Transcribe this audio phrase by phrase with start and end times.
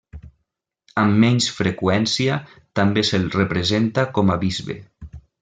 [1.01, 2.39] Amb menys freqüència,
[2.81, 4.81] també se'l representa com a bisbe.